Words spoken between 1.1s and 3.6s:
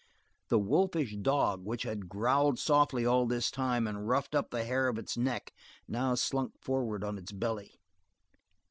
dog, which had growled softly all this